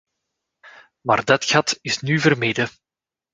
Maar 1.01 1.25
dat 1.25 1.45
gat 1.45 1.77
is 1.81 1.99
nu 1.99 2.19
vermeden. 2.19 2.67